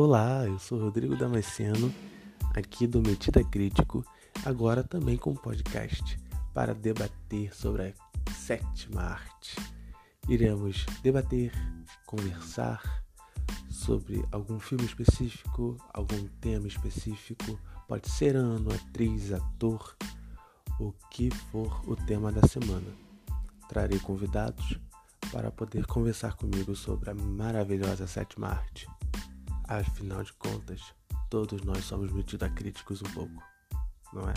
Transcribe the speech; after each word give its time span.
Olá, 0.00 0.46
eu 0.46 0.60
sou 0.60 0.78
Rodrigo 0.78 1.16
Damasceno, 1.16 1.92
aqui 2.54 2.86
do 2.86 3.02
Metida 3.02 3.42
Crítico, 3.42 4.06
agora 4.44 4.84
também 4.84 5.16
com 5.16 5.34
podcast 5.34 6.16
para 6.54 6.72
debater 6.72 7.52
sobre 7.52 7.82
a 7.82 8.32
sétima 8.32 9.02
arte. 9.02 9.56
Iremos 10.28 10.86
debater, 11.02 11.50
conversar 12.06 13.02
sobre 13.68 14.24
algum 14.30 14.60
filme 14.60 14.84
específico, 14.84 15.76
algum 15.92 16.28
tema 16.40 16.68
específico, 16.68 17.58
pode 17.88 18.08
ser 18.08 18.36
ano, 18.36 18.72
atriz, 18.72 19.32
ator, 19.32 19.96
o 20.78 20.92
que 21.10 21.28
for 21.50 21.82
o 21.90 21.96
tema 21.96 22.30
da 22.30 22.46
semana. 22.46 22.86
Trarei 23.68 23.98
convidados 23.98 24.78
para 25.32 25.50
poder 25.50 25.86
conversar 25.86 26.36
comigo 26.36 26.76
sobre 26.76 27.10
a 27.10 27.14
maravilhosa 27.14 28.06
sétima 28.06 28.46
arte. 28.46 28.86
Afinal 29.68 30.24
de 30.24 30.32
contas, 30.32 30.80
todos 31.28 31.60
nós 31.62 31.84
somos 31.84 32.10
metidos 32.10 32.48
a 32.48 32.50
críticos 32.50 33.02
um 33.02 33.12
pouco, 33.12 33.42
não 34.14 34.22
é? 34.22 34.34